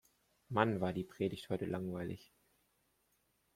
[0.49, 2.33] Mann, war die Predigt heute langweilig!